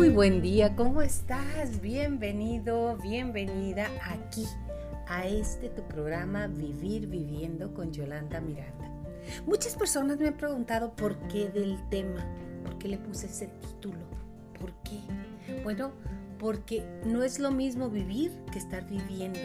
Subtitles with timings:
[0.00, 1.82] Muy buen día, ¿cómo estás?
[1.82, 4.46] Bienvenido, bienvenida aquí
[5.06, 8.90] a este tu programa Vivir Viviendo con Yolanda Miranda.
[9.44, 12.26] Muchas personas me han preguntado por qué del tema,
[12.64, 13.98] por qué le puse ese título,
[14.58, 15.00] por qué.
[15.64, 15.92] Bueno,
[16.38, 19.38] porque no es lo mismo vivir que estar viviendo.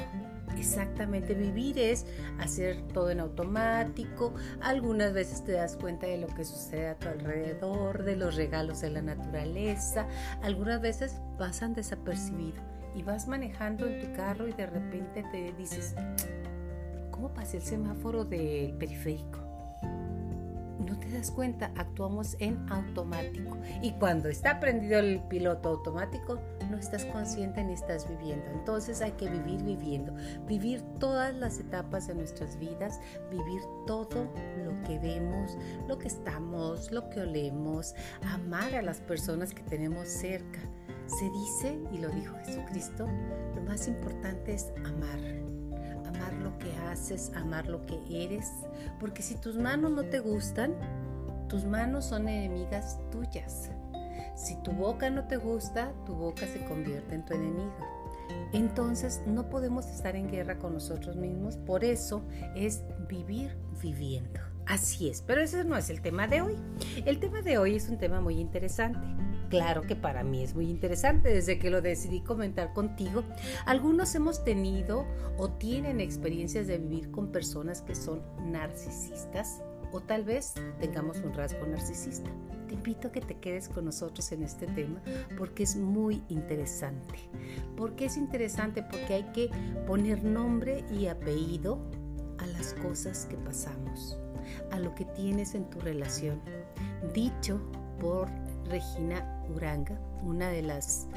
[0.57, 2.05] Exactamente, vivir es
[2.39, 4.33] hacer todo en automático.
[4.61, 8.81] Algunas veces te das cuenta de lo que sucede a tu alrededor, de los regalos
[8.81, 10.07] de la naturaleza.
[10.41, 12.61] Algunas veces pasan desapercibido
[12.95, 15.95] y vas manejando en tu carro y de repente te dices,
[17.11, 19.44] ¿cómo pasé el semáforo del periférico?
[20.79, 23.57] No te das cuenta, actuamos en automático.
[23.81, 26.39] Y cuando está prendido el piloto automático,
[26.69, 28.45] no estás consciente ni estás viviendo.
[28.51, 30.13] Entonces hay que vivir viviendo,
[30.47, 34.31] vivir todas las etapas de nuestras vidas, vivir todo
[34.63, 37.95] lo que vemos, lo que estamos, lo que olemos,
[38.33, 40.59] amar a las personas que tenemos cerca.
[41.07, 43.07] Se dice, y lo dijo Jesucristo,
[43.55, 45.19] lo más importante es amar
[46.15, 48.51] amar lo que haces, amar lo que eres,
[48.99, 50.73] porque si tus manos no te gustan,
[51.47, 53.69] tus manos son enemigas tuyas.
[54.35, 57.75] Si tu boca no te gusta, tu boca se convierte en tu enemigo.
[58.53, 62.23] Entonces no podemos estar en guerra con nosotros mismos, por eso
[62.55, 64.39] es vivir viviendo.
[64.65, 66.55] Así es, pero ese no es el tema de hoy.
[67.05, 69.24] El tema de hoy es un tema muy interesante.
[69.49, 73.23] Claro que para mí es muy interesante desde que lo decidí comentar contigo.
[73.65, 75.05] Algunos hemos tenido
[75.37, 78.21] o tienen experiencias de vivir con personas que son
[78.51, 82.29] narcisistas o tal vez tengamos un rasgo narcisista.
[82.67, 85.01] Te invito a que te quedes con nosotros en este tema
[85.37, 87.15] porque es muy interesante.
[87.77, 88.83] ¿Por qué es interesante?
[88.83, 89.49] Porque hay que
[89.85, 91.79] poner nombre y apellido
[92.39, 94.17] a las cosas que pasamos,
[94.71, 96.41] a lo que tienes en tu relación.
[97.13, 97.61] Dicho
[97.99, 98.29] por
[98.69, 101.07] Regina Uranga, una de las,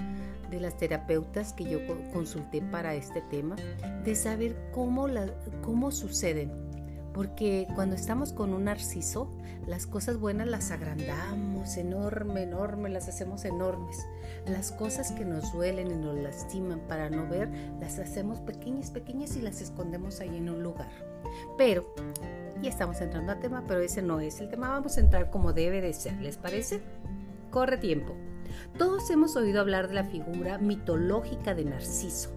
[0.51, 1.81] de las terapeutas que yo
[2.13, 3.57] consulté para este tema,
[4.05, 5.27] de saber cómo, la,
[5.63, 6.51] cómo suceden.
[7.15, 9.29] Porque cuando estamos con un narciso,
[9.67, 14.07] las cosas buenas las agrandamos enorme, enorme, las hacemos enormes.
[14.47, 17.51] Las cosas que nos duelen y nos lastiman para no ver,
[17.81, 20.89] las hacemos pequeñas, pequeñas y las escondemos ahí en un lugar.
[21.57, 21.93] Pero,
[22.63, 24.69] ya estamos entrando al tema, pero ese no es el tema.
[24.69, 26.81] Vamos a entrar como debe de ser, ¿les parece?
[27.51, 28.15] Corre tiempo.
[28.77, 32.31] Todos hemos oído hablar de la figura mitológica de Narciso.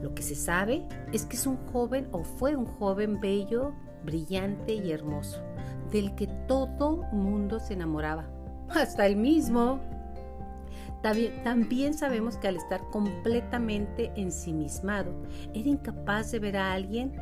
[0.00, 3.72] Lo que se sabe es que es un joven o fue un joven bello,
[4.04, 5.42] brillante y hermoso,
[5.90, 8.28] del que todo mundo se enamoraba,
[8.68, 9.80] hasta él mismo.
[11.02, 15.12] También, sabemos que al estar completamente ensimismado,
[15.52, 17.12] era incapaz de ver a alguien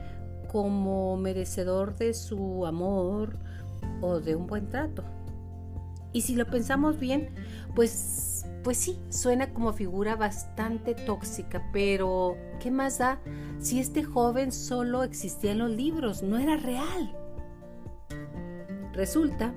[0.48, 3.38] como merecedor de su amor
[4.00, 5.02] o de un buen trato.
[6.16, 7.28] Y si lo pensamos bien,
[7.74, 13.20] pues, pues sí, suena como figura bastante tóxica, pero ¿qué más da
[13.58, 17.14] si este joven solo existía en los libros, no era real?
[18.94, 19.52] Resulta,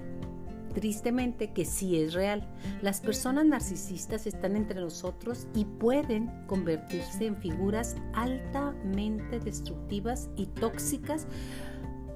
[0.73, 2.45] tristemente, que sí es real.
[2.81, 11.25] Las personas narcisistas están entre nosotros y pueden convertirse en figuras altamente destructivas y tóxicas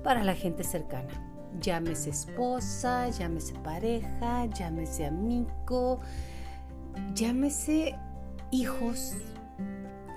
[0.04, 6.00] para la gente cercana llámese esposa, llámese pareja, llámese amigo,
[7.14, 7.96] llámese
[8.52, 9.14] hijos.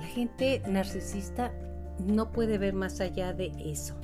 [0.00, 1.52] La gente narcisista
[1.98, 3.94] no puede ver más allá de eso.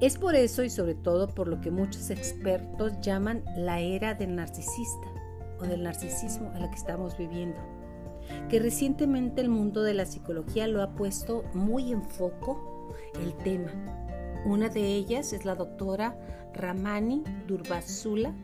[0.00, 4.34] Es por eso y sobre todo por lo que muchos expertos llaman la era del
[4.34, 5.06] narcisista
[5.60, 7.60] o del narcisismo a la que estamos viviendo,
[8.48, 12.90] que recientemente el mundo de la psicología lo ha puesto muy en foco
[13.20, 14.01] el tema
[14.44, 16.18] una de ellas es la doctora
[16.54, 18.34] Ramani Durvasula,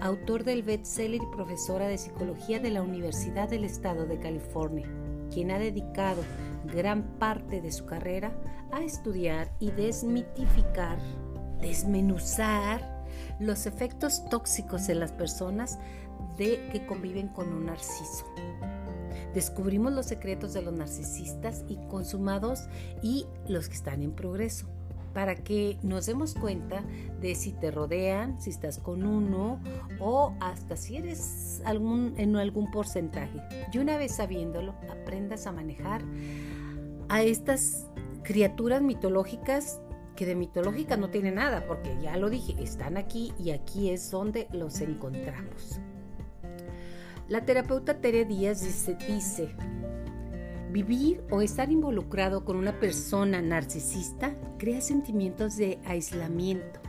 [0.00, 4.88] autor del bestseller y profesora de psicología de la Universidad del Estado de California,
[5.32, 6.22] quien ha dedicado
[6.64, 8.32] gran parte de su carrera
[8.72, 10.98] a estudiar y desmitificar,
[11.60, 13.04] desmenuzar
[13.38, 15.78] los efectos tóxicos en las personas
[16.36, 18.24] de que conviven con un narciso.
[19.32, 22.68] Descubrimos los secretos de los narcisistas y consumados
[23.02, 24.75] y los que están en progreso
[25.16, 26.84] para que nos demos cuenta
[27.22, 29.58] de si te rodean, si estás con uno
[29.98, 33.40] o hasta si eres algún, en algún porcentaje.
[33.72, 36.02] Y una vez sabiéndolo, aprendas a manejar
[37.08, 37.86] a estas
[38.24, 39.80] criaturas mitológicas
[40.16, 44.10] que de mitológica no tienen nada, porque ya lo dije, están aquí y aquí es
[44.10, 45.80] donde los encontramos.
[47.28, 48.60] La terapeuta Tere Díaz
[49.08, 49.56] dice
[50.76, 56.80] Vivir o estar involucrado con una persona narcisista crea sentimientos de aislamiento,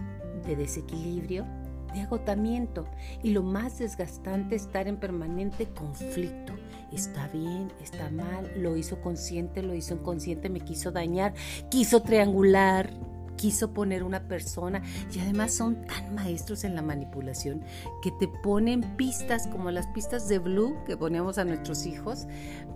[0.46, 1.46] de desequilibrio,
[1.94, 2.86] de agotamiento
[3.24, 6.52] y lo más desgastante estar en permanente conflicto.
[6.92, 11.34] Está bien, está mal, lo hizo consciente, lo hizo inconsciente, me quiso dañar,
[11.72, 12.92] quiso triangular,
[13.38, 14.82] quiso poner una persona
[15.14, 17.64] y además son tan maestros en la manipulación
[18.02, 22.28] que te ponen pistas como las pistas de Blue que poníamos a nuestros hijos,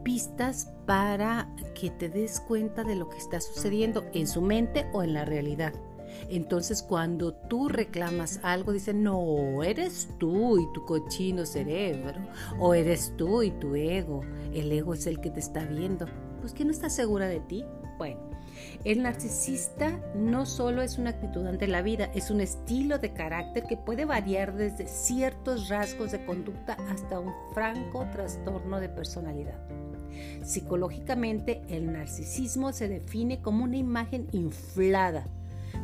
[0.04, 5.04] pistas para que te des cuenta de lo que está sucediendo en su mente o
[5.04, 5.74] en la realidad.
[6.30, 12.22] Entonces cuando tú reclamas algo, dicen, no, eres tú y tu cochino cerebro,
[12.60, 14.22] o eres tú y tu ego,
[14.54, 16.06] el ego es el que te está viendo.
[16.42, 17.64] Pues que no está segura de ti.
[17.98, 18.31] Bueno,
[18.84, 23.64] el narcisista no solo es una actitud ante la vida, es un estilo de carácter
[23.64, 29.60] que puede variar desde ciertos rasgos de conducta hasta un franco trastorno de personalidad.
[30.44, 35.26] Psicológicamente, el narcisismo se define como una imagen inflada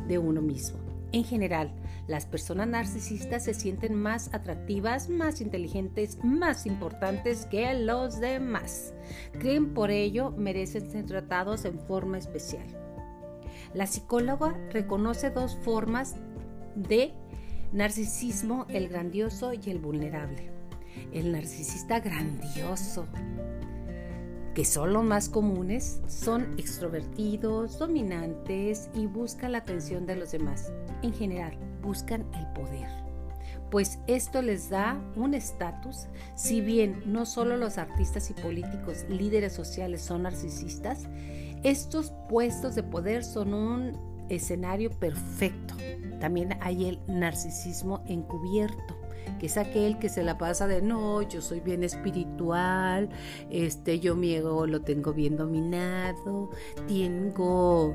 [0.06, 0.78] de uno mismo.
[1.12, 1.72] En general,
[2.08, 8.94] las personas narcisistas se sienten más atractivas, más inteligentes, más importantes que los demás.
[9.38, 12.66] Creen por ello merecen ser tratados en forma especial.
[13.74, 16.16] La psicóloga reconoce dos formas
[16.74, 17.12] de
[17.72, 20.50] narcisismo, el grandioso y el vulnerable.
[21.12, 23.06] El narcisista grandioso
[24.54, 30.72] que son los más comunes, son extrovertidos, dominantes y buscan la atención de los demás.
[31.02, 31.56] En general,
[31.88, 32.86] buscan el poder.
[33.70, 39.54] Pues esto les da un estatus, si bien no solo los artistas y políticos, líderes
[39.54, 41.06] sociales son narcisistas,
[41.62, 45.74] estos puestos de poder son un escenario perfecto.
[46.20, 48.98] También hay el narcisismo encubierto
[49.38, 53.08] que es aquel que se la pasa de no, yo soy bien espiritual,
[53.50, 56.50] este, yo mi ego lo tengo bien dominado,
[56.88, 57.94] tengo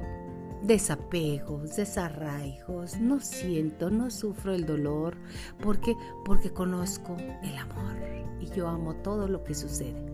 [0.64, 5.18] desapegos, desarraigos, no siento, no sufro el dolor,
[5.62, 5.96] porque
[6.26, 7.98] porque conozco el amor
[8.40, 10.06] y yo amo todo lo que sucede.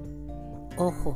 [0.78, 1.16] Ojo,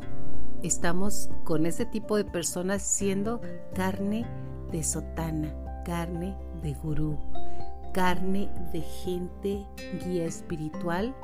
[0.62, 3.42] estamos con ese tipo de personas siendo
[3.74, 4.26] carne
[4.72, 5.54] de sotana,
[5.84, 7.18] carne de gurú,
[7.94, 9.66] carne de gente
[10.06, 11.16] guía espiritual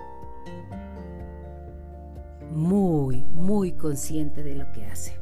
[2.51, 5.18] muy, muy consciente de lo que hace.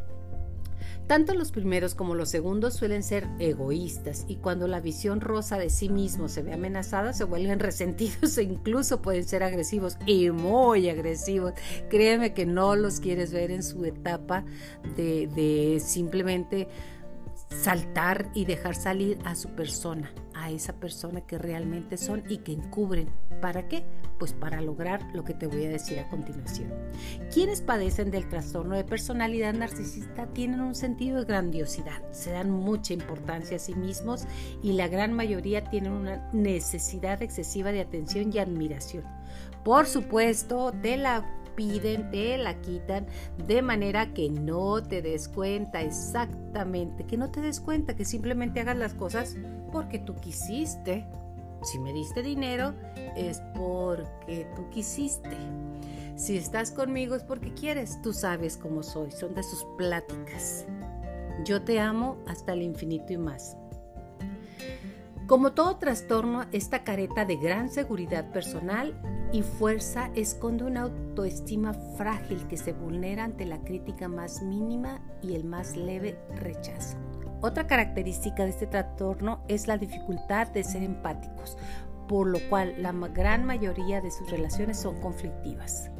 [1.07, 5.69] Tanto los primeros como los segundos suelen ser egoístas y cuando la visión rosa de
[5.69, 10.89] sí mismo se ve amenazada se vuelven resentidos e incluso pueden ser agresivos y muy
[10.89, 11.53] agresivos.
[11.89, 14.43] Créeme que no los quieres ver en su etapa
[14.97, 16.67] de, de simplemente
[17.49, 22.53] saltar y dejar salir a su persona, a esa persona que realmente son y que
[22.53, 23.09] encubren.
[23.41, 23.85] ¿Para qué?
[24.19, 26.73] Pues para lograr lo que te voy a decir a continuación.
[27.33, 32.93] Quienes padecen del trastorno de personalidad narcisista tienen un sentido de grandiosidad, se dan mucha
[32.93, 34.25] importancia a sí mismos
[34.61, 39.03] y la gran mayoría tienen una necesidad excesiva de atención y admiración.
[39.63, 41.25] Por supuesto, de la
[41.57, 43.07] piden, te la quitan,
[43.45, 48.61] de manera que no te des cuenta exactamente, que no te des cuenta, que simplemente
[48.61, 49.35] hagas las cosas
[49.73, 51.05] porque tú quisiste.
[51.63, 52.73] Si me diste dinero
[53.17, 55.35] es porque tú quisiste.
[56.15, 57.99] Si estás conmigo es porque quieres.
[58.03, 59.11] Tú sabes cómo soy.
[59.11, 60.65] Son de sus pláticas.
[61.43, 63.57] Yo te amo hasta el infinito y más.
[65.25, 68.95] Como todo trastorno, esta careta de gran seguridad personal
[69.31, 75.35] y fuerza esconde una autoestima frágil que se vulnera ante la crítica más mínima y
[75.35, 76.97] el más leve rechazo.
[77.41, 81.57] Otra característica de este trastorno es la dificultad de ser empáticos,
[82.07, 85.91] por lo cual la gran mayoría de sus relaciones son conflictivas.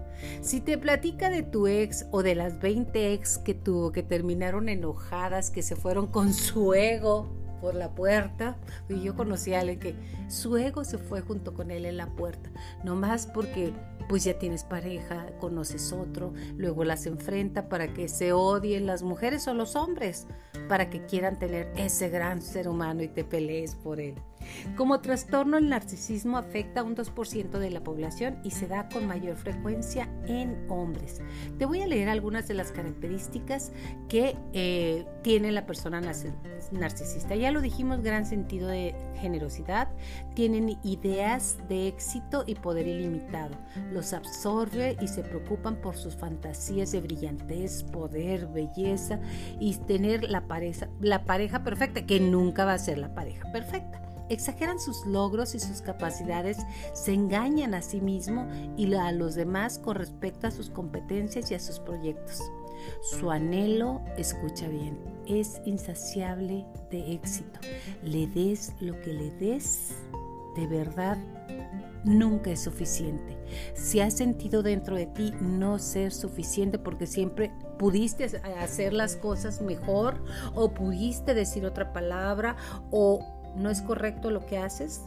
[0.41, 4.67] Si te platica de tu ex o de las 20 ex que tuvo que terminaron
[4.67, 8.57] enojadas, que se fueron con su ego por la puerta.
[8.89, 9.95] Y yo conocí a alguien que
[10.27, 12.49] su ego se fue junto con él en la puerta.
[12.83, 13.73] No más porque
[14.07, 19.47] pues ya tienes pareja, conoces otro, luego las enfrenta para que se odien las mujeres
[19.47, 20.27] o los hombres,
[20.69, 24.15] para que quieran tener ese gran ser humano y te pelees por él.
[24.75, 29.07] Como trastorno, el narcisismo afecta a un 2% de la población y se da con
[29.07, 31.21] mayor frecuencia en hombres.
[31.57, 33.71] Te voy a leer algunas de las características
[34.09, 36.01] que eh, tiene la persona
[36.71, 37.35] narcisista.
[37.35, 39.89] Ya lo dijimos, gran sentido de generosidad,
[40.35, 43.55] tienen ideas de éxito y poder ilimitado,
[43.91, 49.19] los absorbe y se preocupan por sus fantasías de brillantez, poder, belleza
[49.59, 54.06] y tener la pareja, la pareja perfecta, que nunca va a ser la pareja perfecta
[54.29, 56.57] exageran sus logros y sus capacidades,
[56.93, 61.55] se engañan a sí mismo y a los demás con respecto a sus competencias y
[61.55, 62.41] a sus proyectos.
[63.01, 67.59] Su anhelo, escucha bien, es insaciable de éxito.
[68.03, 69.95] Le des lo que le des,
[70.55, 71.17] de verdad
[72.03, 73.37] nunca es suficiente.
[73.73, 78.25] Si has sentido dentro de ti no ser suficiente porque siempre pudiste
[78.59, 80.23] hacer las cosas mejor
[80.55, 82.55] o pudiste decir otra palabra
[82.91, 85.01] o no es correcto lo que haces,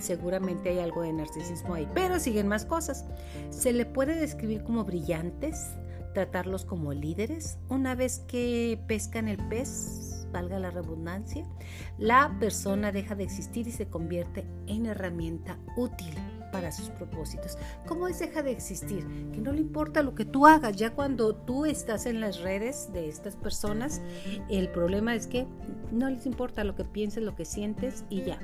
[0.00, 1.88] seguramente hay algo de narcisismo ahí.
[1.94, 3.06] Pero siguen más cosas.
[3.50, 5.70] Se le puede describir como brillantes,
[6.14, 7.58] tratarlos como líderes.
[7.68, 11.44] Una vez que pescan el pez, valga la redundancia,
[11.98, 16.14] la persona deja de existir y se convierte en herramienta útil
[16.52, 17.58] para sus propósitos.
[17.86, 19.06] ¿Cómo es deja de existir?
[19.32, 20.76] Que no le importa lo que tú hagas.
[20.76, 24.00] Ya cuando tú estás en las redes de estas personas,
[24.48, 25.46] el problema es que
[25.92, 28.38] no les importa lo que pienses, lo que sientes y ya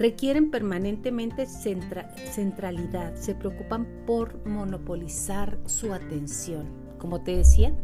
[0.00, 6.89] requieren permanentemente centralidad, se preocupan por monopolizar su atención.
[7.00, 7.74] Como te decía,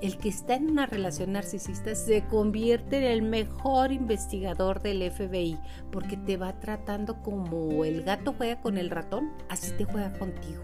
[0.00, 5.58] el que está en una relación narcisista se convierte en el mejor investigador del FBI
[5.92, 10.62] porque te va tratando como el gato juega con el ratón, así te juega contigo.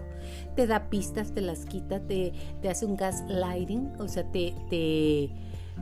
[0.55, 2.33] Te da pistas, te las quita, te,
[2.69, 5.31] hace un gaslighting, o sea, te, te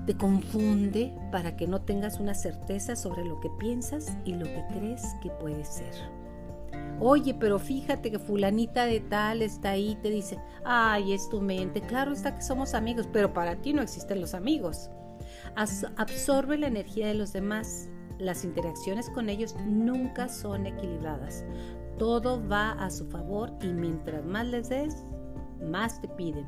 [0.06, 4.64] te confunde para que no tengas una certeza sobre lo que piensas y lo que
[4.72, 5.94] crees que puede ser.
[7.02, 11.82] Oye, pero fíjate que fulanita de tal está ahí, te dice, ay, es tu mente,
[11.82, 14.90] claro está que somos amigos, pero para ti no existen los amigos.
[15.56, 17.90] absorbe la energía de los demás.
[18.18, 21.46] Las interacciones con ellos nunca son equilibradas.
[21.98, 25.06] Todo va a su favor y mientras más les des,
[25.62, 26.46] más te piden.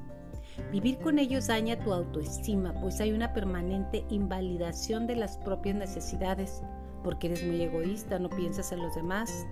[0.69, 6.61] Vivir con ellos daña tu autoestima, pues hay una permanente invalidación de las propias necesidades,
[7.03, 9.45] porque eres muy egoísta, no piensas en los demás.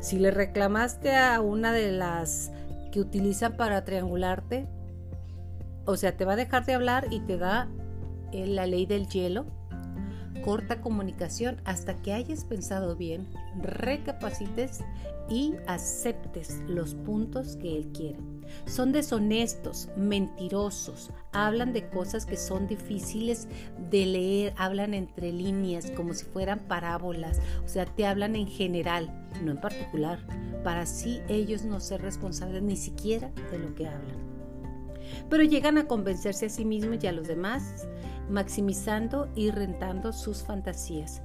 [0.00, 2.50] Si le reclamaste a una de las
[2.92, 4.66] que utilizan para triangularte,
[5.84, 7.68] o sea, te va a dejar de hablar y te da
[8.32, 9.46] eh, la ley del hielo,
[10.44, 13.28] corta comunicación hasta que hayas pensado bien,
[13.60, 14.80] recapacites
[15.28, 18.18] y aceptes los puntos que él quiere.
[18.66, 23.46] Son deshonestos, mentirosos, hablan de cosas que son difíciles
[23.90, 29.19] de leer, hablan entre líneas como si fueran parábolas, o sea, te hablan en general,
[29.42, 30.18] no en particular,
[30.64, 34.16] para así ellos no ser responsables ni siquiera de lo que hablan.
[35.28, 37.88] Pero llegan a convencerse a sí mismos y a los demás,
[38.28, 41.22] maximizando y rentando sus fantasías.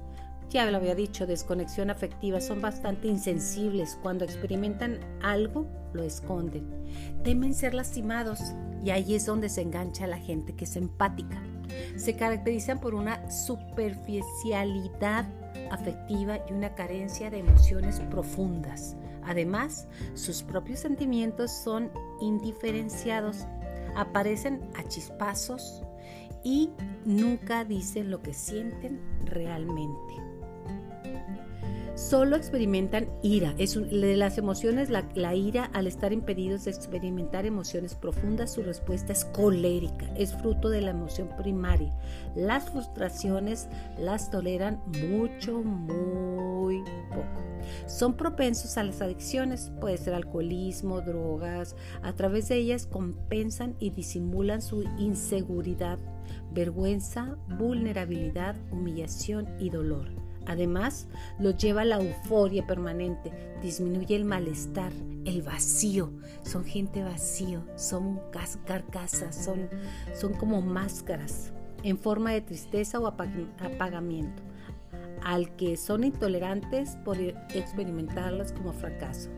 [0.50, 3.98] Ya lo había dicho, desconexión afectiva, son bastante insensibles.
[4.00, 6.64] Cuando experimentan algo, lo esconden.
[7.24, 8.40] Temen ser lastimados
[8.84, 11.42] y ahí es donde se engancha la gente que es empática.
[11.96, 15.26] Se caracterizan por una superficialidad
[15.70, 18.96] afectiva y una carencia de emociones profundas.
[19.24, 23.46] Además, sus propios sentimientos son indiferenciados,
[23.96, 25.82] aparecen a chispazos
[26.44, 26.70] y
[27.04, 30.25] nunca dicen lo que sienten realmente
[31.96, 33.54] solo experimentan ira.
[33.58, 39.12] Es de las emociones, la, ira, al estar impedidos de experimentar emociones profundas, su respuesta
[39.12, 41.92] es colérica, es fruto de la emoción primaria.
[42.36, 47.42] Las frustraciones las toleran mucho, muy poco.
[47.86, 51.74] Son propensos a las adicciones, puede ser alcoholismo, drogas.
[52.02, 55.98] A través de ellas compensan y disimulan su inseguridad,
[56.52, 60.25] vergüenza, vulnerabilidad, humillación y dolor.
[60.46, 64.92] Además, lo lleva a la euforia permanente, disminuye el malestar,
[65.24, 66.12] el vacío.
[66.42, 68.20] Son gente vacío, son
[68.64, 69.68] carcasas, son,
[70.14, 74.42] son como máscaras en forma de tristeza o apagamiento,
[75.22, 79.30] al que son intolerantes por experimentarlas como fracaso.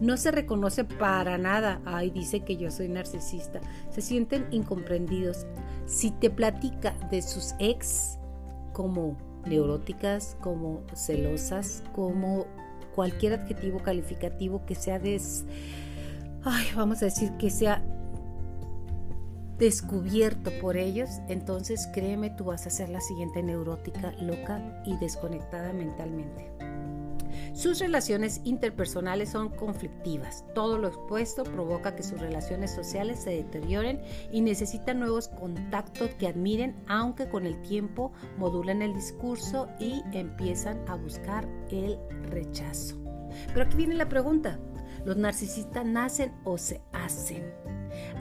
[0.00, 3.60] No se reconoce para nada, ay, dice que yo soy narcisista.
[3.90, 5.46] Se sienten incomprendidos.
[5.84, 8.18] Si te platica de sus ex
[8.72, 12.46] como neuróticas, como celosas, como
[12.94, 15.44] cualquier adjetivo calificativo que sea des,
[16.44, 17.82] ay, vamos a decir que sea
[19.58, 25.72] descubierto por ellos, entonces créeme, tú vas a ser la siguiente neurótica, loca y desconectada
[25.74, 26.50] mentalmente.
[27.52, 30.44] Sus relaciones interpersonales son conflictivas.
[30.54, 36.28] Todo lo expuesto provoca que sus relaciones sociales se deterioren y necesitan nuevos contactos que
[36.28, 41.98] admiren, aunque con el tiempo modulan el discurso y empiezan a buscar el
[42.30, 42.96] rechazo.
[43.48, 44.58] Pero aquí viene la pregunta.
[45.04, 47.52] ¿Los narcisistas nacen o se hacen?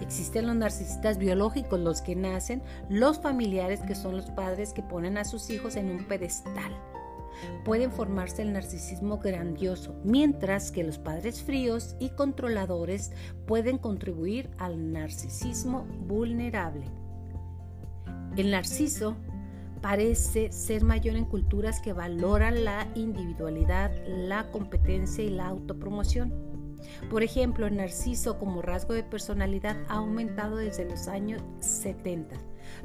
[0.02, 5.18] Existen los narcisistas biológicos, los que nacen, los familiares que son los padres que ponen
[5.18, 6.74] a sus hijos en un pedestal
[7.66, 13.12] pueden formarse el narcisismo grandioso, mientras que los padres fríos y controladores
[13.46, 16.86] pueden contribuir al narcisismo vulnerable.
[18.38, 19.16] El narciso
[19.82, 26.34] parece ser mayor en culturas que valoran la individualidad, la competencia y la autopromoción.
[27.10, 32.36] Por ejemplo, el narciso como rasgo de personalidad ha aumentado desde los años 70.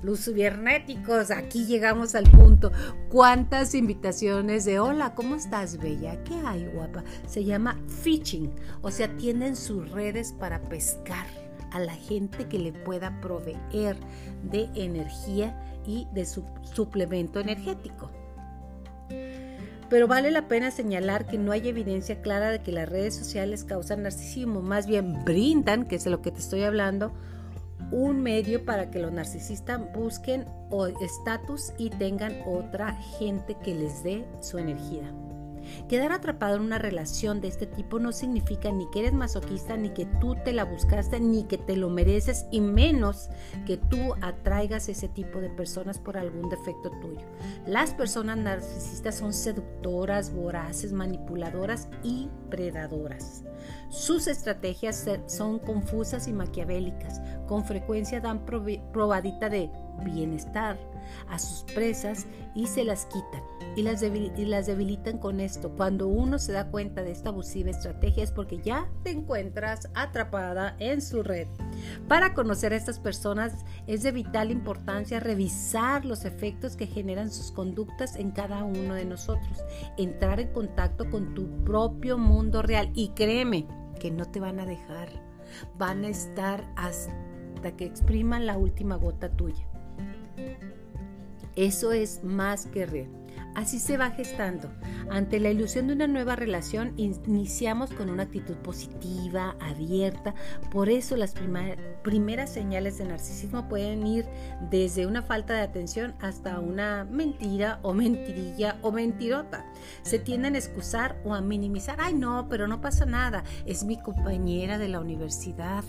[0.03, 2.73] Los cibernéticos, aquí llegamos al punto.
[3.09, 6.23] ¿Cuántas invitaciones de hola, ¿cómo estás, bella?
[6.25, 7.05] ¿Qué hay, guapa?
[7.27, 8.51] Se llama fishing,
[8.83, 11.27] o sea, tienen sus redes para pescar
[11.71, 13.97] a la gente que le pueda proveer
[14.45, 18.11] de energía y de su suplemento energético.
[19.91, 23.65] Pero vale la pena señalar que no hay evidencia clara de que las redes sociales
[23.65, 27.13] causan narcisismo, más bien brindan, que es de lo que te estoy hablando,
[27.91, 30.47] un medio para que los narcisistas busquen
[31.01, 35.13] estatus y tengan otra gente que les dé su energía.
[35.89, 39.91] Quedar atrapado en una relación de este tipo no significa ni que eres masoquista, ni
[39.91, 43.29] que tú te la buscaste, ni que te lo mereces, y menos
[43.67, 47.27] que tú atraigas ese tipo de personas por algún defecto tuyo.
[47.67, 53.45] Las personas narcisistas son seductoras, voraces, manipuladoras y predadoras.
[53.89, 57.21] Sus estrategias son confusas y maquiavélicas.
[57.47, 59.71] Con frecuencia dan probadita de
[60.03, 60.79] bienestar
[61.29, 63.43] a sus presas y se las quitan
[63.77, 65.71] y las, y las debilitan con esto.
[65.71, 70.77] Cuando uno se da cuenta de esta abusiva estrategia es porque ya te encuentras atrapada
[70.79, 71.49] en su red.
[72.09, 77.51] Para conocer a estas personas es de vital importancia revisar los efectos que generan sus
[77.51, 79.65] conductas en cada uno de nosotros,
[79.99, 83.67] entrar en contacto con tu propio mundo real y créeme
[83.99, 85.09] que no te van a dejar,
[85.77, 89.67] van a estar hasta que expriman la última gota tuya.
[91.57, 93.25] Eso es más que real.
[93.55, 94.69] Así se va gestando.
[95.11, 100.35] Ante la ilusión de una nueva relación, iniciamos con una actitud positiva, abierta.
[100.73, 101.35] Por eso las
[102.03, 104.27] primeras señales de narcisismo pueden ir
[104.71, 109.65] desde una falta de atención hasta una mentira o mentirilla o mentirota.
[110.03, 112.01] Se tienden a excusar o a minimizar.
[112.01, 113.45] Ay, no, pero no pasa nada.
[113.67, 115.85] Es mi compañera de la universidad.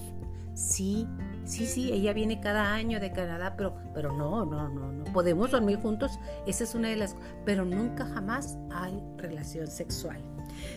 [0.53, 1.07] Sí,
[1.45, 5.03] sí, sí, ella viene cada año de Canadá, pero, pero no, no, no, no.
[5.13, 10.21] Podemos dormir juntos, esa es una de las, pero nunca jamás hay relación sexual.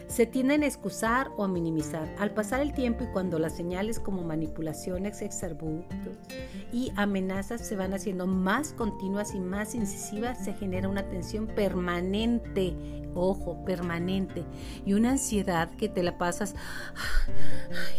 [0.06, 2.14] Se tienden a excusar o a minimizar.
[2.18, 6.16] Al pasar el tiempo y cuando las señales como manipulaciones, exarbutos
[6.72, 12.74] y amenazas se van haciendo más continuas y más incisivas, se genera una tensión permanente,
[13.14, 14.44] ojo, permanente,
[14.84, 16.54] y una ansiedad que te la pasas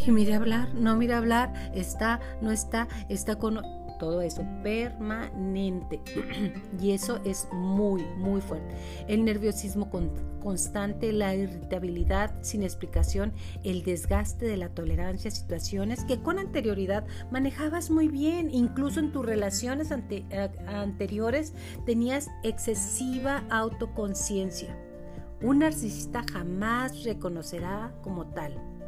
[0.05, 3.59] y mire hablar, no mire hablar, está, no está, está con
[3.99, 6.01] todo eso permanente.
[6.81, 8.73] Y eso es muy muy fuerte.
[9.07, 9.89] El nerviosismo
[10.41, 13.33] constante la irritabilidad sin explicación
[13.63, 18.49] el desgaste de la tolerancia a situaciones que con anterioridad manejabas muy bien.
[18.49, 21.53] Incluso en tus relaciones anteriores
[21.85, 24.75] tenías excesiva autoconciencia.
[25.41, 28.78] Un narcisista jamás reconocerá como tal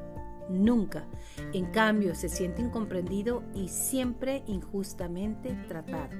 [0.51, 1.05] nunca.
[1.53, 6.17] En cambio, se siente incomprendido y siempre injustamente tratado.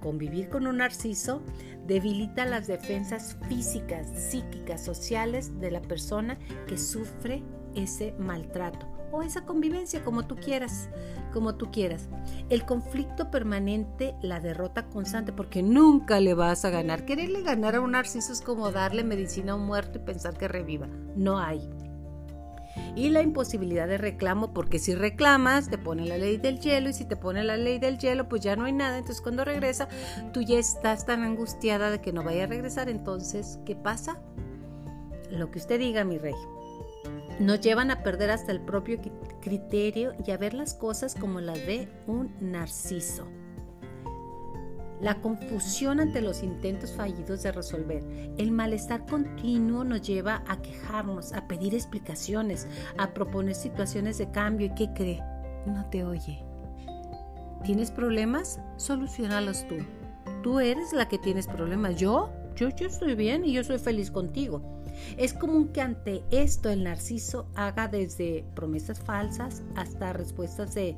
[0.00, 1.42] Convivir con un narciso
[1.86, 7.42] debilita las defensas físicas, psíquicas, sociales de la persona que sufre
[7.74, 10.88] ese maltrato o esa convivencia como tú quieras,
[11.32, 12.08] como tú quieras.
[12.48, 17.04] El conflicto permanente, la derrota constante, porque nunca le vas a ganar.
[17.04, 20.48] Quererle ganar a un narciso es como darle medicina a un muerto y pensar que
[20.48, 20.86] reviva.
[21.16, 21.68] No hay
[22.94, 26.92] y la imposibilidad de reclamo, porque si reclamas te pone la ley del hielo y
[26.92, 29.88] si te pone la ley del hielo pues ya no hay nada, entonces cuando regresa
[30.32, 34.20] tú ya estás tan angustiada de que no vaya a regresar, entonces ¿qué pasa?
[35.30, 36.34] Lo que usted diga, mi rey.
[37.38, 39.00] Nos llevan a perder hasta el propio
[39.40, 43.26] criterio y a ver las cosas como las ve un narciso
[45.00, 48.04] la confusión ante los intentos fallidos de resolver.
[48.36, 52.66] El malestar continuo nos lleva a quejarnos, a pedir explicaciones,
[52.98, 54.66] a proponer situaciones de cambio.
[54.66, 55.22] ¿Y qué cree?
[55.66, 56.44] No te oye.
[57.64, 58.60] ¿Tienes problemas?
[58.76, 59.76] Solucionalos tú.
[60.42, 61.96] Tú eres la que tienes problemas.
[61.96, 64.62] Yo, yo, yo estoy bien y yo soy feliz contigo.
[65.16, 70.96] Es común que ante esto el narciso haga desde promesas falsas hasta respuestas de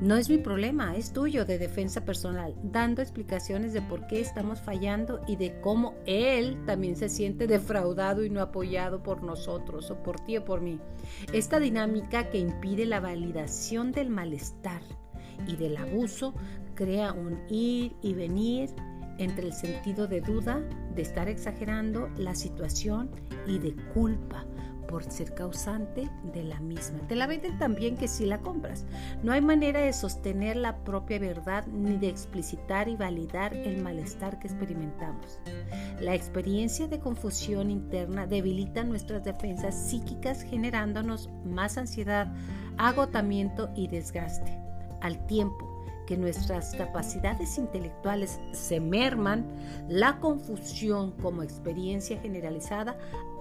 [0.00, 4.60] no es mi problema, es tuyo de defensa personal, dando explicaciones de por qué estamos
[4.60, 10.00] fallando y de cómo él también se siente defraudado y no apoyado por nosotros o
[10.02, 10.78] por ti o por mí.
[11.32, 14.82] Esta dinámica que impide la validación del malestar
[15.48, 16.32] y del abuso
[16.76, 18.70] crea un ir y venir
[19.18, 20.60] entre el sentido de duda,
[20.94, 23.10] de estar exagerando la situación
[23.48, 24.46] y de culpa
[24.88, 26.98] por ser causante de la misma.
[27.06, 28.84] Te la venden también que si la compras.
[29.22, 34.38] No hay manera de sostener la propia verdad ni de explicitar y validar el malestar
[34.40, 35.38] que experimentamos.
[36.00, 42.32] La experiencia de confusión interna debilita nuestras defensas psíquicas generándonos más ansiedad,
[42.78, 44.58] agotamiento y desgaste.
[45.00, 49.44] Al tiempo que nuestras capacidades intelectuales se merman,
[49.90, 52.96] la confusión como experiencia generalizada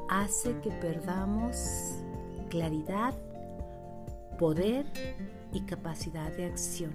[0.09, 2.03] hace que perdamos
[2.49, 3.13] claridad,
[4.39, 4.85] poder
[5.51, 6.91] y capacidad de acción.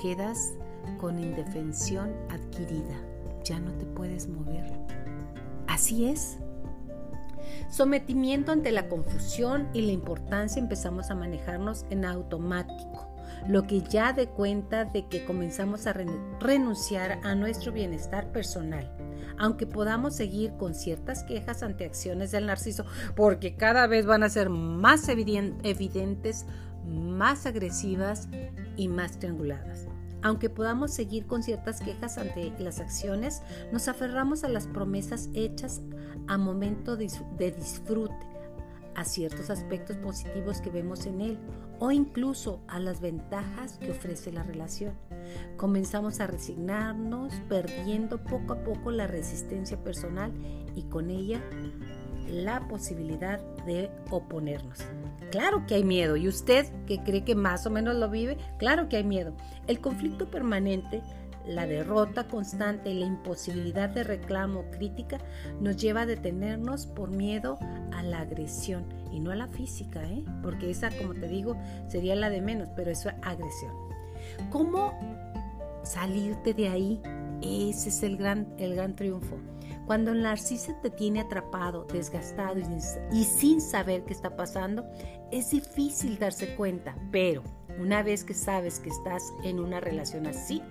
[0.00, 0.54] Quedas
[0.98, 2.96] con indefensión adquirida,
[3.44, 4.64] ya no te puedes mover.
[5.66, 6.38] Así es.
[7.70, 12.97] Sometimiento ante la confusión y la importancia empezamos a manejarnos en automático
[13.46, 15.94] lo que ya de cuenta de que comenzamos a
[16.40, 18.90] renunciar a nuestro bienestar personal
[19.38, 24.28] aunque podamos seguir con ciertas quejas ante acciones del narciso, porque cada vez van a
[24.28, 26.44] ser más evidentes,
[26.84, 28.28] más agresivas
[28.76, 29.86] y más trianguladas.
[30.22, 35.80] Aunque podamos seguir con ciertas quejas ante las acciones, nos aferramos a las promesas hechas
[36.26, 38.26] a momento de disfrute,
[38.96, 41.38] a ciertos aspectos positivos que vemos en él
[41.78, 44.94] o incluso a las ventajas que ofrece la relación.
[45.56, 50.32] Comenzamos a resignarnos, perdiendo poco a poco la resistencia personal
[50.74, 51.40] y con ella
[52.28, 54.78] la posibilidad de oponernos.
[55.30, 58.88] Claro que hay miedo y usted que cree que más o menos lo vive, claro
[58.88, 59.34] que hay miedo.
[59.66, 61.02] El conflicto permanente
[61.48, 65.18] la derrota constante y la imposibilidad de reclamo o crítica
[65.60, 67.58] nos lleva a detenernos por miedo
[67.92, 70.24] a la agresión y no a la física, ¿eh?
[70.42, 71.56] porque esa, como te digo,
[71.88, 73.72] sería la de menos, pero eso es agresión.
[74.50, 74.92] ¿Cómo
[75.82, 77.00] salirte de ahí?
[77.40, 79.38] Ese es el gran, el gran triunfo.
[79.86, 82.60] Cuando el narciso te tiene atrapado, desgastado
[83.10, 84.84] y sin saber qué está pasando,
[85.32, 87.42] es difícil darse cuenta, pero
[87.78, 90.62] una vez que sabes que estás en una relación así,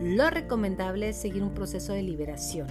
[0.00, 2.68] lo recomendable es seguir un proceso de liberación.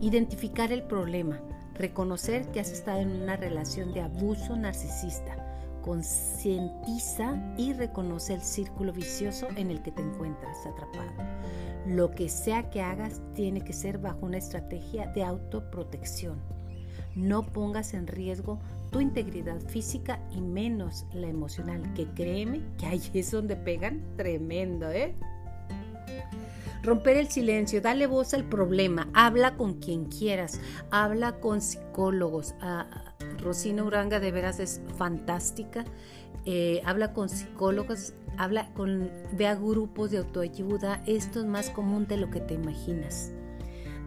[0.00, 1.40] Identificar el problema,
[1.74, 5.36] reconocer que has estado en una relación de abuso narcisista,
[5.82, 11.12] concientiza y reconoce el círculo vicioso en el que te encuentras atrapado.
[11.86, 16.40] Lo que sea que hagas tiene que ser bajo una estrategia de autoprotección.
[17.16, 18.58] No pongas en riesgo
[18.90, 24.90] tu integridad física y menos la emocional, que créeme que ahí es donde pegan tremendo,
[24.90, 25.14] ¿eh?
[26.82, 32.54] Romper el silencio, dale voz al problema, habla con quien quieras, habla con psicólogos.
[32.60, 35.84] Ah, Rosina Uranga de veras es fantástica,
[36.44, 42.06] eh, habla con psicólogos, habla con, ve a grupos de autoayuda, esto es más común
[42.06, 43.32] de lo que te imaginas.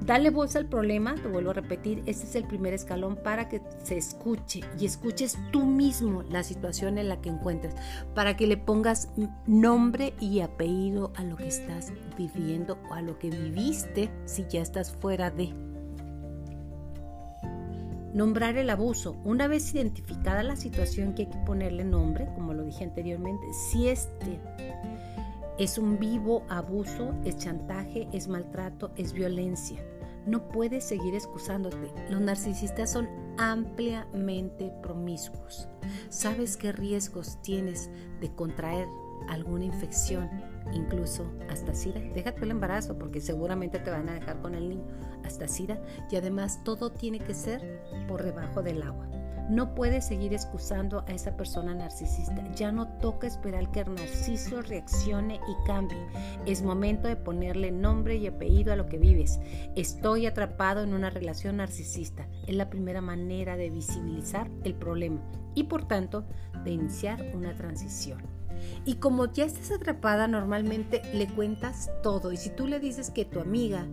[0.06, 3.62] Dale voz al problema, te vuelvo a repetir, este es el primer escalón para que
[3.84, 7.76] se escuche y escuches tú mismo la situación en la que encuentras,
[8.14, 9.10] para que le pongas
[9.46, 14.62] nombre y apellido a lo que estás viviendo o a lo que viviste si ya
[14.62, 15.54] estás fuera de.
[18.14, 19.18] Nombrar el abuso.
[19.26, 23.90] Una vez identificada la situación que hay que ponerle nombre, como lo dije anteriormente, si
[23.90, 24.40] este
[25.58, 29.84] es un vivo abuso, es chantaje, es maltrato, es violencia.
[30.26, 31.92] No puedes seguir excusándote.
[32.10, 35.68] Los narcisistas son ampliamente promiscuos.
[36.10, 37.90] ¿Sabes qué riesgos tienes
[38.20, 38.88] de contraer
[39.30, 40.30] alguna infección,
[40.74, 42.02] incluso hasta SIDA?
[42.14, 44.86] Déjate el embarazo porque seguramente te van a dejar con el niño
[45.24, 49.08] hasta SIDA y además todo tiene que ser por debajo del agua.
[49.50, 52.44] No puedes seguir excusando a esa persona narcisista.
[52.56, 55.98] Ya no toca esperar que el narciso reaccione y cambie.
[56.46, 59.40] Es momento de ponerle nombre y apellido a lo que vives.
[59.76, 62.28] Estoy atrapado en una relación narcisista.
[62.46, 65.22] Es la primera manera de visibilizar el problema
[65.56, 66.26] y por tanto
[66.64, 68.22] de iniciar una transición.
[68.86, 72.32] Y como ya estás atrapada, normalmente le cuentas todo.
[72.32, 73.88] Y si tú le dices que tu amiga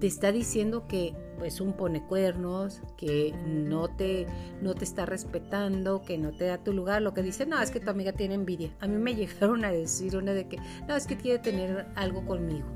[0.00, 4.26] te está diciendo que pues un pone cuernos, que no te,
[4.60, 7.70] no te está respetando, que no te da tu lugar, lo que dice, no, es
[7.70, 8.70] que tu amiga tiene envidia.
[8.80, 12.26] A mí me llegaron a decir una de que, no, es que quiere tener algo
[12.26, 12.66] conmigo.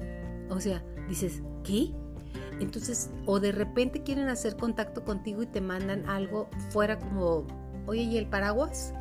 [0.48, 1.92] O sea, dices, ¿qué?
[2.60, 7.46] Entonces, o de repente quieren hacer contacto contigo y te mandan algo fuera como,
[7.86, 8.94] oye, ¿y el paraguas?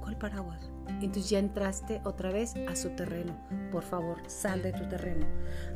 [0.00, 0.69] ¿Cuál paraguas?
[1.00, 3.34] Entonces ya entraste otra vez a su terreno.
[3.70, 5.26] Por favor, sal de tu terreno.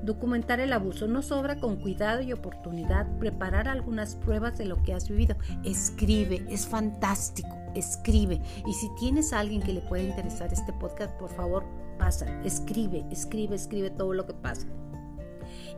[0.02, 1.06] Documentar el abuso.
[1.06, 5.36] No sobra con cuidado y oportunidad preparar algunas pruebas de lo que has vivido.
[5.64, 7.56] Escribe, es fantástico.
[7.74, 8.40] Escribe.
[8.66, 11.64] Y si tienes a alguien que le pueda interesar este podcast, por favor,
[11.98, 12.26] pasa.
[12.42, 14.66] Escribe, escribe, escribe todo lo que pasa.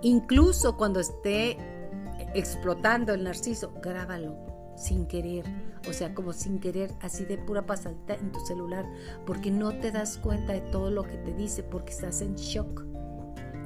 [0.03, 1.57] Incluso cuando esté
[2.35, 4.46] explotando el narciso, grábalo
[4.77, 5.45] sin querer,
[5.89, 8.85] o sea, como sin querer, así de pura pasadita en tu celular,
[9.25, 12.85] porque no te das cuenta de todo lo que te dice, porque estás en shock.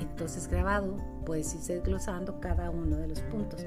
[0.00, 3.64] Entonces grabado puedes ir desglosando cada uno de los puntos.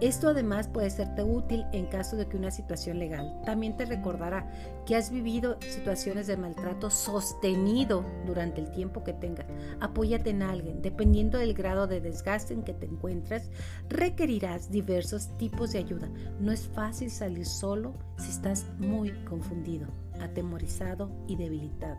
[0.00, 3.40] Esto además puede serte útil en caso de que una situación legal.
[3.44, 4.50] También te recordará
[4.86, 9.46] que has vivido situaciones de maltrato sostenido durante el tiempo que tengas.
[9.80, 10.82] Apóyate en alguien.
[10.82, 13.50] Dependiendo del grado de desgaste en que te encuentras,
[13.88, 16.08] requerirás diversos tipos de ayuda.
[16.40, 19.88] No es fácil salir solo si estás muy confundido,
[20.20, 21.98] atemorizado y debilitado.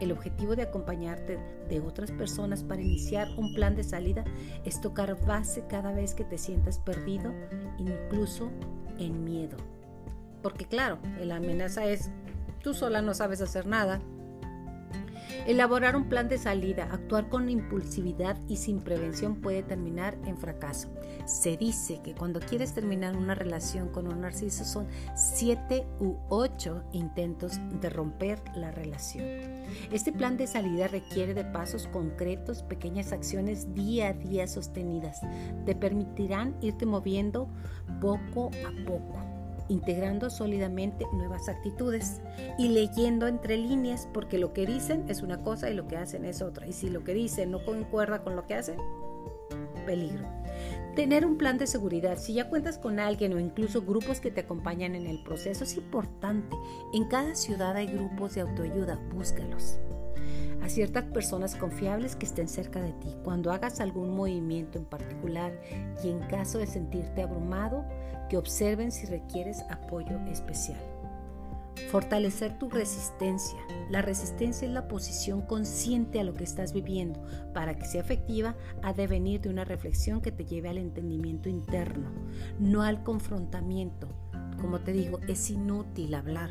[0.00, 1.38] El objetivo de acompañarte
[1.68, 4.24] de otras personas para iniciar un plan de salida
[4.64, 7.32] es tocar base cada vez que te sientas perdido,
[7.78, 8.50] incluso
[8.98, 9.56] en miedo.
[10.42, 12.10] Porque claro, la amenaza es,
[12.62, 14.00] tú sola no sabes hacer nada,
[15.50, 20.94] Elaborar un plan de salida, actuar con impulsividad y sin prevención puede terminar en fracaso.
[21.26, 24.86] Se dice que cuando quieres terminar una relación con un narciso son
[25.16, 29.24] 7 u 8 intentos de romper la relación.
[29.90, 35.18] Este plan de salida requiere de pasos concretos, pequeñas acciones día a día sostenidas.
[35.66, 37.48] Te permitirán irte moviendo
[38.00, 39.29] poco a poco
[39.70, 42.20] integrando sólidamente nuevas actitudes
[42.58, 46.24] y leyendo entre líneas, porque lo que dicen es una cosa y lo que hacen
[46.24, 46.66] es otra.
[46.66, 48.78] Y si lo que dicen no concuerda con lo que hacen,
[49.86, 50.26] peligro.
[50.94, 52.18] Tener un plan de seguridad.
[52.18, 55.76] Si ya cuentas con alguien o incluso grupos que te acompañan en el proceso, es
[55.76, 56.56] importante.
[56.92, 59.78] En cada ciudad hay grupos de autoayuda, búscalos
[60.62, 65.58] a ciertas personas confiables que estén cerca de ti cuando hagas algún movimiento en particular
[66.04, 67.84] y en caso de sentirte abrumado,
[68.30, 70.78] que observen si requieres apoyo especial.
[71.90, 73.58] Fortalecer tu resistencia.
[73.90, 77.20] La resistencia es la posición consciente a lo que estás viviendo.
[77.52, 81.48] Para que sea efectiva, ha de venir de una reflexión que te lleve al entendimiento
[81.48, 82.10] interno,
[82.60, 84.08] no al confrontamiento.
[84.60, 86.50] Como te digo, es inútil hablar,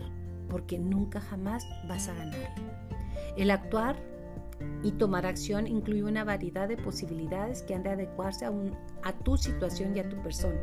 [0.49, 2.55] porque nunca jamás vas a ganar.
[3.37, 3.95] El actuar
[4.83, 8.51] y tomar acción incluye una variedad de posibilidades que han de adecuarse a,
[9.03, 10.59] a tu situación y a tu persona.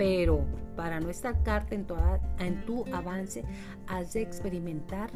[0.00, 3.44] Pero para no estancarte en tu, avance,
[3.86, 5.10] has de experimentar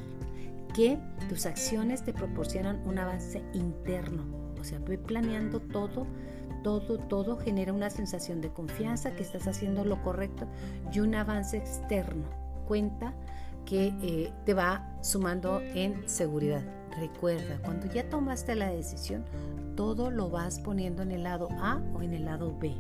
[0.75, 0.99] que
[1.31, 4.25] tus acciones te proporcionan un avance interno.
[4.61, 6.07] O sea, ve planeando todo,
[6.63, 10.47] todo, todo genera una sensación de confianza que estás haciendo lo correcto
[10.93, 12.27] y un avance externo.
[12.69, 13.15] Cuenta
[13.65, 16.63] que eh, te va sumando en seguridad.
[17.01, 19.25] Recuerda, cuando ya tomaste la decisión,
[19.77, 22.77] todo lo vas poniendo en el lado A o en el lado B.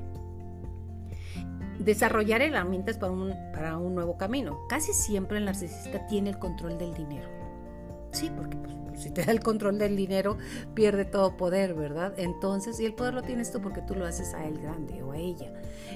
[1.78, 4.66] Desarrollar herramientas para un, para un nuevo camino.
[4.68, 7.28] Casi siempre el narcisista tiene el control del dinero.
[8.12, 10.38] Sí, porque pues, pues, si te da el control del dinero,
[10.74, 12.14] pierde todo poder, ¿verdad?
[12.16, 15.12] Entonces, y el poder lo tienes tú porque tú lo haces a él grande o
[15.12, 15.52] a ella.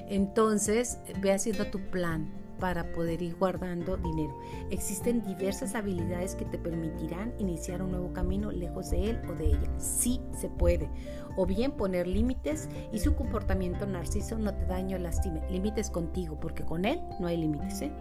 [0.09, 4.37] Entonces, ve haciendo tu plan, para poder ir guardando dinero.
[4.69, 9.47] Existen diversas habilidades que te permitirán iniciar un nuevo camino lejos de él o de
[9.47, 9.71] ella.
[9.77, 10.89] Sí se puede.
[11.37, 15.41] O bien poner límites y su comportamiento narciso no te daño o lastime.
[15.49, 17.81] Límites contigo, porque con él no hay límites.
[17.81, 17.91] ¿eh?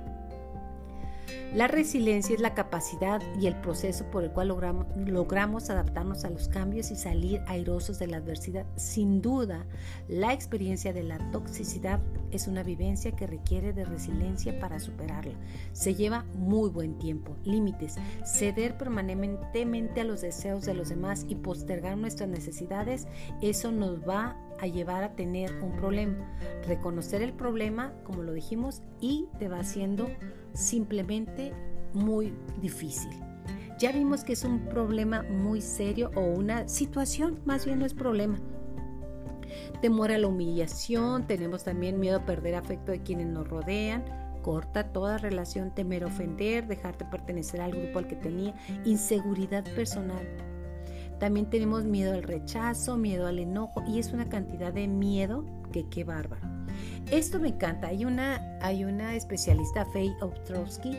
[1.55, 6.49] La resiliencia es la capacidad y el proceso por el cual logramos, adaptarnos a los
[6.49, 8.67] cambios y salir airosos de la adversidad.
[8.77, 9.67] Sin duda,
[10.09, 15.35] la experiencia de la toxicidad es una vivencia que requiere de resiliencia para superarla.
[15.73, 21.35] Se lleva muy buen tiempo, límites, ceder permanentemente a los deseos de los demás y
[21.37, 23.07] postergar nuestras necesidades,
[23.41, 26.17] eso nos va a llevar a tener un problema.
[26.67, 30.09] Reconocer el problema, como lo dijimos, y te va haciendo
[30.55, 31.53] simplemente
[31.93, 33.11] muy difícil.
[33.79, 37.95] Ya vimos que es un problema muy serio o una situación, más bien no es
[37.95, 38.39] problema.
[39.81, 44.05] Temor a la humillación, tenemos también miedo a perder afecto de quienes nos rodean,
[44.43, 50.27] corta toda relación, temer ofender, dejarte pertenecer al grupo al que tenía, inseguridad personal.
[51.21, 55.89] También tenemos miedo al rechazo, miedo al enojo y es una cantidad de miedo que
[55.89, 56.58] qué bárbaro.
[57.11, 57.89] Esto me encanta.
[57.89, 60.97] Hay una, hay una especialista, Faye Ostrowski,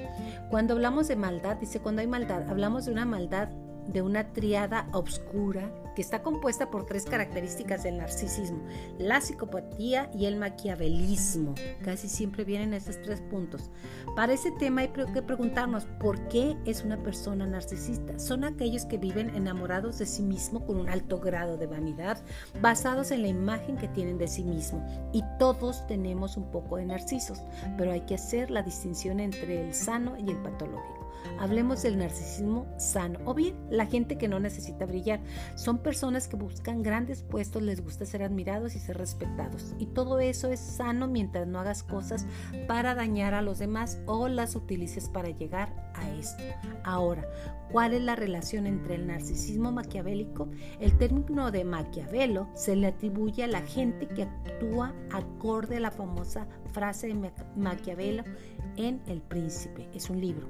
[0.50, 3.50] cuando hablamos de maldad, dice, cuando hay maldad, hablamos de una maldad
[3.88, 8.60] de una triada obscura que está compuesta por tres características del narcisismo,
[9.00, 11.56] la psicopatía y el maquiavelismo.
[11.84, 13.70] Casi siempre vienen esos tres puntos.
[14.16, 18.18] Para ese tema hay que preguntarnos por qué es una persona narcisista.
[18.18, 22.24] Son aquellos que viven enamorados de sí mismo con un alto grado de vanidad,
[22.62, 24.82] basados en la imagen que tienen de sí mismo.
[25.12, 27.42] Y todos tenemos un poco de narcisos,
[27.78, 30.99] pero hay que hacer la distinción entre el sano y el patológico.
[31.40, 35.20] Hablemos del narcisismo sano o bien la gente que no necesita brillar.
[35.56, 39.76] Son personas que buscan grandes puestos, les gusta ser admirados y ser respetados.
[39.80, 42.26] Y todo eso es sano mientras no hagas cosas
[42.68, 46.44] para dañar a los demás o las utilices para llegar a esto.
[46.84, 47.28] Ahora,
[47.72, 50.50] ¿cuál es la relación entre el narcisismo maquiavélico?
[50.80, 55.92] El término de Maquiavelo se le atribuye a la gente que actúa acorde a la
[55.92, 58.24] famosa frase de Maquiavelo
[58.76, 59.88] en El Príncipe.
[59.94, 60.48] Es un libro.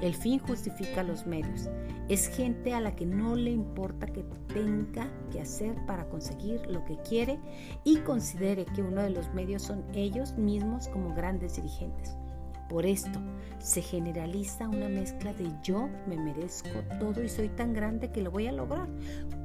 [0.00, 1.68] El fin justifica los medios.
[2.08, 6.84] Es gente a la que no le importa que tenga que hacer para conseguir lo
[6.84, 7.38] que quiere
[7.84, 12.16] y considere que uno de los medios son ellos mismos como grandes dirigentes.
[12.68, 13.20] Por esto
[13.58, 18.30] se generaliza una mezcla de yo me merezco todo y soy tan grande que lo
[18.30, 18.88] voy a lograr,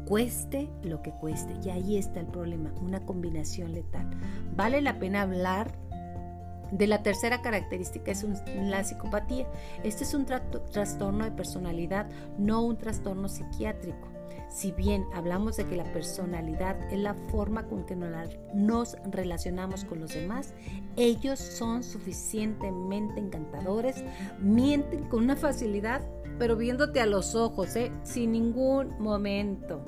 [0.05, 1.53] cueste lo que cueste.
[1.63, 4.09] Y ahí está el problema, una combinación letal.
[4.55, 5.71] Vale la pena hablar
[6.71, 9.47] de la tercera característica es la psicopatía.
[9.83, 14.07] Este es un trastorno de personalidad, no un trastorno psiquiátrico.
[14.49, 19.99] Si bien hablamos de que la personalidad es la forma con que nos relacionamos con
[19.99, 20.53] los demás,
[20.95, 24.03] ellos son suficientemente encantadores,
[24.39, 26.01] mienten con una facilidad,
[26.37, 27.91] pero viéndote a los ojos, ¿eh?
[28.03, 29.85] sin ningún momento.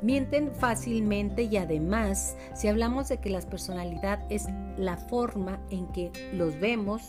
[0.00, 6.12] Mienten fácilmente y además, si hablamos de que la personalidad es la forma en que
[6.32, 7.08] los vemos,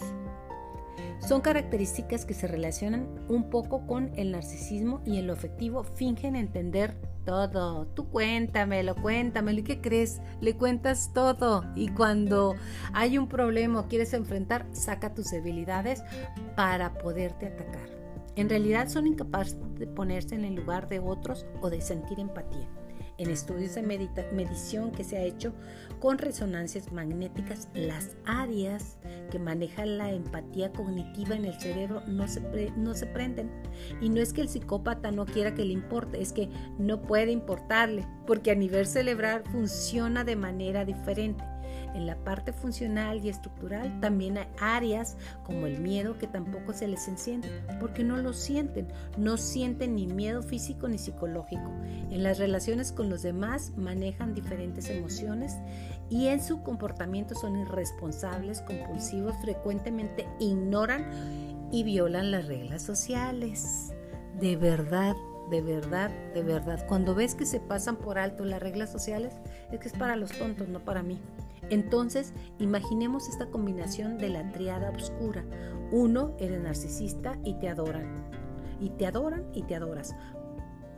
[1.20, 6.36] son características que se relacionan un poco con el narcisismo y en lo efectivo fingen
[6.36, 7.86] entender todo.
[7.88, 9.60] Tú cuéntamelo, cuéntamelo.
[9.60, 10.22] ¿Y qué crees?
[10.42, 11.66] Le cuentas todo.
[11.76, 12.56] Y cuando
[12.94, 16.04] hay un problema o quieres enfrentar, saca tus debilidades
[16.56, 17.90] para poderte atacar.
[18.36, 22.70] En realidad son incapaces de ponerse en el lugar de otros o de sentir empatía
[23.20, 25.54] en estudios de medición que se ha hecho
[26.00, 28.98] con resonancias magnéticas, las áreas
[29.30, 33.52] que manejan la empatía cognitiva en el cerebro no se, no se prenden.
[34.02, 37.32] Y no es que el psicópata no quiera que le importe, es que no puede
[37.32, 41.44] importarle, porque a nivel cerebral funciona de manera diferente.
[41.93, 46.88] En la parte funcional y estructural también hay áreas como el miedo que tampoco se
[46.88, 47.49] les enciende
[47.80, 51.71] porque no lo sienten, no sienten ni miedo físico ni psicológico.
[52.10, 55.58] En las relaciones con los demás manejan diferentes emociones
[56.10, 61.06] y en su comportamiento son irresponsables, compulsivos, frecuentemente ignoran
[61.71, 63.93] y violan las reglas sociales.
[64.39, 65.15] De verdad,
[65.49, 66.86] de verdad, de verdad.
[66.88, 69.34] Cuando ves que se pasan por alto las reglas sociales,
[69.71, 71.19] es que es para los tontos, no para mí.
[71.70, 75.46] Entonces, imaginemos esta combinación de la triada oscura.
[75.92, 78.30] Uno, eres narcisista y te adoran.
[78.80, 80.16] Y te adoran y te adoras.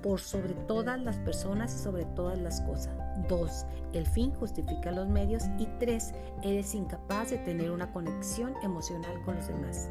[0.01, 2.95] Por sobre todas las personas y sobre todas las cosas.
[3.27, 5.43] Dos, el fin justifica los medios.
[5.59, 9.89] Y tres, eres incapaz de tener una conexión emocional con los demás.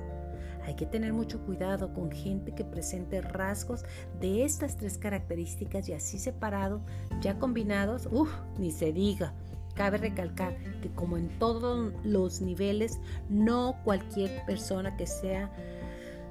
[0.64, 3.84] Hay que tener mucho cuidado con gente que presente rasgos
[4.20, 6.80] de estas tres características y así separado,
[7.20, 9.34] ya combinados, uff, ni se diga.
[9.74, 15.50] Cabe recalcar que como en todos los niveles, no cualquier persona que sea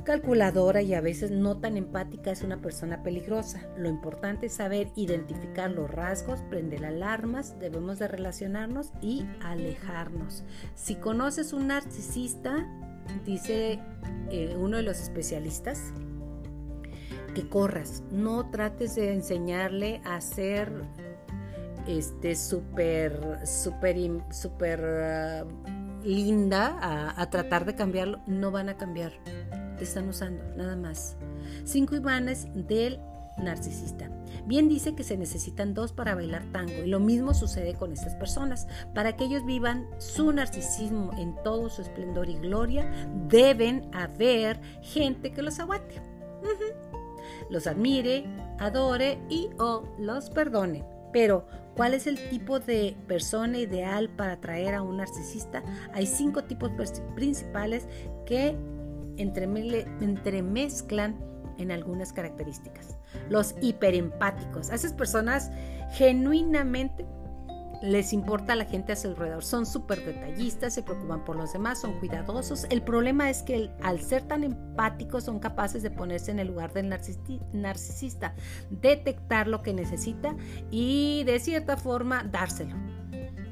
[0.04, 3.62] calculadora y a veces no tan empática es una persona peligrosa.
[3.78, 10.44] Lo importante es saber identificar los rasgos, prender alarmas, debemos de relacionarnos y alejarnos.
[10.76, 12.68] Si conoces un narcisista,
[13.26, 13.80] dice
[14.32, 15.94] eh, uno de los especialistas,
[17.36, 20.72] que corras, no trates de enseñarle a ser
[21.90, 23.98] este, súper, súper,
[24.32, 25.46] súper ah,
[26.04, 26.78] linda
[27.18, 29.14] a, tratar de cambiarlo, no van a cambiar.
[29.78, 31.18] Te están usando, nada más.
[31.64, 33.00] Cinco imanes del
[33.38, 34.10] narcisista.
[34.46, 38.14] Bien dice que se necesitan dos para bailar tango y lo mismo sucede con estas
[38.16, 38.68] personas.
[38.94, 42.88] Para que ellos vivan su narcisismo en todo su esplendor y gloria,
[43.28, 46.02] deben haber gente que los aguante.
[47.50, 48.26] Los admire,
[48.60, 50.86] adore y o los perdone.
[51.12, 51.48] Pero,
[51.80, 55.64] ¿cuál es el tipo de persona ideal para atraer a un narcisista?
[55.94, 56.72] Hay cinco tipos
[57.16, 57.88] principales
[58.26, 58.54] que
[59.16, 61.16] entremezclan
[61.58, 62.98] en algunas características.
[63.30, 65.52] Los hiperempáticos, a esas personas
[65.94, 67.06] genuinamente
[67.82, 71.54] les importa a la gente a su alrededor, son súper detallistas, se preocupan por los
[71.54, 72.66] demás, son cuidadosos.
[72.70, 76.74] El problema es que al ser tan empáticos son capaces de ponerse en el lugar
[76.74, 78.34] del narcisista,
[78.70, 80.36] detectar lo que necesita
[80.72, 82.76] y de cierta forma dárselo.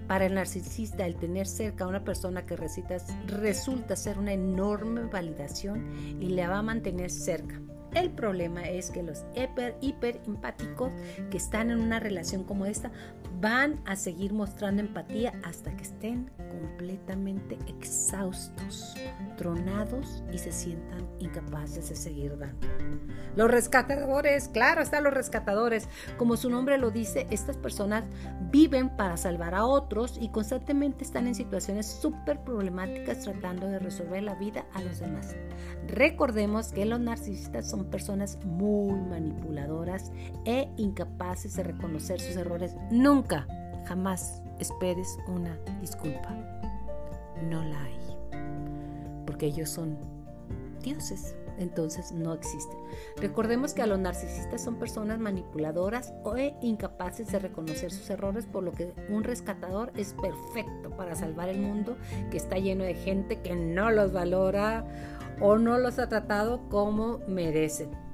[0.08, 6.18] Para el narcisista, el tener cerca a una persona que resulta ser una enorme validación
[6.22, 7.60] y le va a mantener cerca.
[7.94, 10.92] El problema es que los hiper, hiper empáticos
[11.32, 12.92] que están en una relación como esta
[13.40, 18.96] van a seguir mostrando empatía hasta que estén completamente exhaustos.
[19.38, 22.68] tronados y se sientan incapaces de seguir dando.
[23.36, 25.88] Los rescatadores, claro, están los rescatadores.
[26.18, 28.04] Como su nombre lo dice, estas personas
[28.50, 34.24] viven para salvar a otros y constantemente están en situaciones súper problemáticas tratando de resolver
[34.24, 35.36] la vida a los demás.
[35.88, 40.12] Recordemos que los narcisistas son personas muy manipuladoras
[40.46, 42.76] e incapaces de reconocer sus errores.
[42.90, 43.27] Nunca,
[43.86, 46.36] jamás esperes una disculpa.
[47.44, 49.24] No la hay.
[49.26, 49.98] Porque ellos son
[50.82, 52.78] dioses entonces no existen.
[53.18, 58.64] Recordemos que a los narcisistas son personas manipuladoras o incapaces de reconocer sus errores, por
[58.64, 61.98] lo que un rescatador es perfecto para salvar el mundo
[62.32, 64.86] que está lleno de gente que no los valora
[65.42, 68.07] o no los ha tratado como merecen.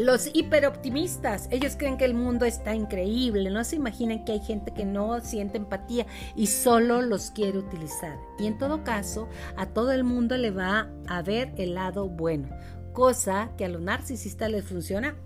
[0.00, 4.72] Los hiperoptimistas, ellos creen que el mundo está increíble, no se imaginen que hay gente
[4.72, 8.16] que no siente empatía y solo los quiere utilizar.
[8.38, 9.28] Y en todo caso,
[9.58, 12.48] a todo el mundo le va a ver el lado bueno,
[12.94, 15.16] cosa que a los narcisistas les funciona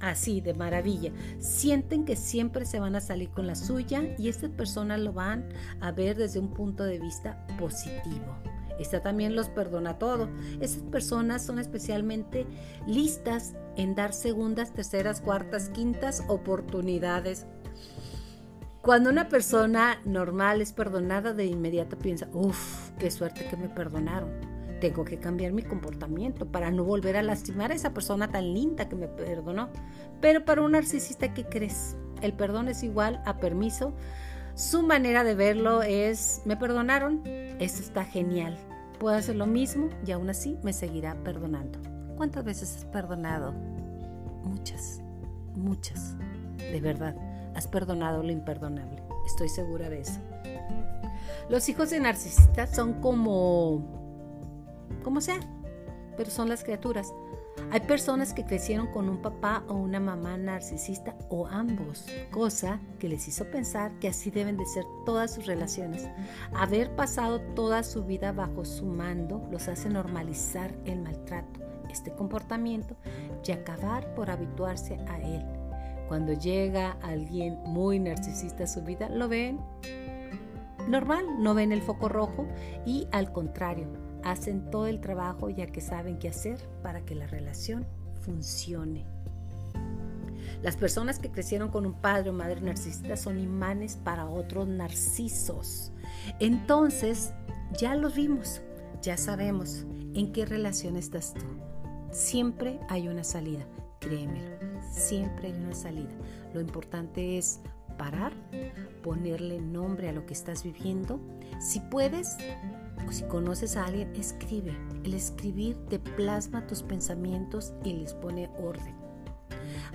[0.00, 1.12] así, de maravilla.
[1.38, 5.48] Sienten que siempre se van a salir con la suya y estas personas lo van
[5.80, 8.36] a ver desde un punto de vista positivo.
[8.78, 10.28] Está también los perdona todo.
[10.60, 12.46] Esas personas son especialmente
[12.86, 17.46] listas en dar segundas, terceras, cuartas, quintas oportunidades.
[18.82, 24.30] Cuando una persona normal es perdonada, de inmediato piensa, uff, qué suerte que me perdonaron.
[24.80, 28.88] Tengo que cambiar mi comportamiento para no volver a lastimar a esa persona tan linda
[28.88, 29.70] que me perdonó.
[30.20, 31.96] Pero para un narcisista, ¿qué crees?
[32.20, 33.94] El perdón es igual a permiso
[34.54, 38.56] su manera de verlo es, me perdonaron, esto está genial,
[39.00, 41.80] puedo hacer lo mismo y aún así me seguirá perdonando.
[42.16, 43.52] ¿Cuántas veces has perdonado?
[44.44, 45.00] Muchas,
[45.56, 46.16] muchas.
[46.58, 47.16] De verdad,
[47.56, 49.02] has perdonado lo imperdonable.
[49.26, 50.20] Estoy segura de eso.
[51.48, 55.40] Los hijos de narcisistas son como, como sea,
[56.16, 57.12] pero son las criaturas.
[57.70, 63.08] Hay personas que crecieron con un papá o una mamá narcisista o ambos, cosa que
[63.08, 66.08] les hizo pensar que así deben de ser todas sus relaciones.
[66.54, 71.60] Haber pasado toda su vida bajo su mando los hace normalizar el maltrato,
[71.90, 72.96] este comportamiento
[73.44, 75.44] y acabar por habituarse a él.
[76.08, 79.58] Cuando llega alguien muy narcisista a su vida, lo ven
[80.88, 82.46] normal, no ven el foco rojo
[82.84, 87.26] y al contrario, hacen todo el trabajo ya que saben qué hacer para que la
[87.26, 87.86] relación
[88.22, 89.04] funcione.
[90.62, 95.92] Las personas que crecieron con un padre o madre narcisista son imanes para otros narcisos.
[96.40, 97.32] Entonces,
[97.78, 98.62] ya los vimos,
[99.02, 101.44] ya sabemos en qué relación estás tú.
[102.12, 103.66] Siempre hay una salida,
[104.00, 104.56] créemelo,
[104.90, 106.12] siempre hay una salida.
[106.54, 107.60] Lo importante es
[107.98, 108.32] parar,
[109.02, 111.20] ponerle nombre a lo que estás viviendo.
[111.60, 112.36] Si puedes,
[113.06, 114.76] o si conoces a alguien, escribe.
[115.04, 119.04] El escribir te plasma tus pensamientos y les pone orden.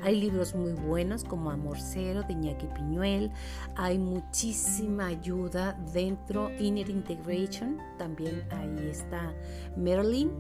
[0.04, 3.32] Hay libros muy buenos como Amor Cero de Iñaki Piñuel.
[3.76, 7.78] Hay muchísima ayuda dentro Inner Integration.
[7.98, 9.34] También ahí está
[9.76, 10.32] Marilyn,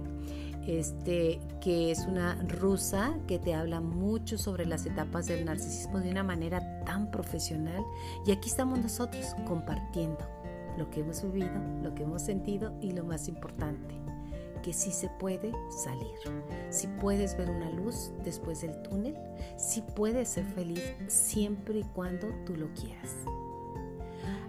[0.66, 6.12] este, que es una rusa que te habla mucho sobre las etapas del narcisismo de
[6.12, 7.84] una manera tan profesional.
[8.26, 10.39] Y aquí estamos nosotros compartiendo
[10.80, 13.94] lo que hemos vivido, lo que hemos sentido y lo más importante,
[14.64, 16.16] que sí se puede salir,
[16.70, 19.16] si puedes ver una luz después del túnel,
[19.58, 23.14] si puedes ser feliz siempre y cuando tú lo quieras.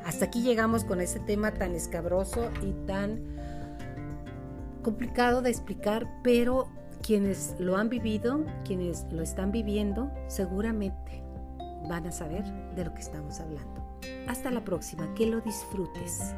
[0.05, 3.21] Hasta aquí llegamos con este tema tan escabroso y tan
[4.83, 6.69] complicado de explicar, pero
[7.03, 11.23] quienes lo han vivido, quienes lo están viviendo, seguramente
[11.89, 13.80] van a saber de lo que estamos hablando.
[14.29, 16.35] Hasta la próxima, que lo disfrutes.